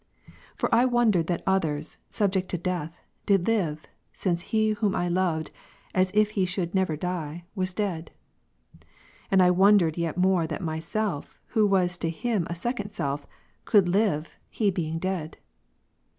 ^^ 0.29 0.33
Fori 0.55 0.83
wondered 0.87 1.27
that 1.27 1.43
others, 1.45 1.99
subject 2.09 2.49
to 2.49 2.57
death, 2.57 2.97
did 3.27 3.45
live, 3.47 3.83
since 4.11 4.41
he 4.41 4.71
whom 4.71 4.95
I 4.95 5.07
loved, 5.07 5.51
as 5.93 6.09
if 6.15 6.31
he 6.31 6.43
should 6.43 6.73
never 6.73 6.95
die, 6.95 7.43
was 7.53 7.75
dead: 7.75 8.09
and 9.29 9.43
I 9.43 9.51
wondered 9.51 9.99
yet 9.99 10.17
more 10.17 10.47
that 10.47 10.63
myself 10.63 11.37
who 11.49 11.67
was 11.67 11.99
to 11.99 12.09
him 12.09 12.47
a 12.49 12.55
second 12.55 12.89
self, 12.89 13.27
could 13.63 13.87
live, 13.87 14.39
he 14.49 14.71
being 14.71 14.97
dead. 14.97 15.37